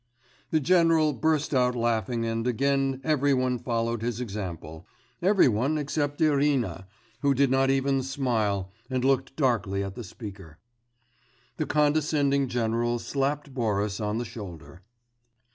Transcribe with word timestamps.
The 0.49 0.59
general 0.59 1.13
burst 1.13 1.53
out 1.53 1.75
laughing 1.75 2.25
and 2.25 2.47
again 2.47 3.01
every 3.03 3.35
one 3.35 3.59
followed 3.59 4.01
his 4.01 4.19
example 4.19 4.87
every 5.21 5.47
one 5.47 5.77
except 5.77 6.19
Irina, 6.21 6.87
who 7.21 7.35
did 7.35 7.51
not 7.51 7.69
even 7.69 8.01
smile 8.01 8.71
and 8.89 9.05
looked 9.05 9.35
darkly 9.35 9.83
at 9.83 9.93
the 9.93 10.03
speaker. 10.03 10.57
The 11.57 11.67
condescending 11.67 12.47
general 12.47 12.97
slapped 12.97 13.53
Boris 13.53 13.99
on 13.99 14.17
the 14.17 14.25
shoulder. 14.25 14.81